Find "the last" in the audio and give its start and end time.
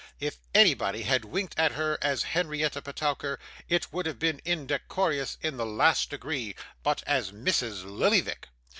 5.57-6.09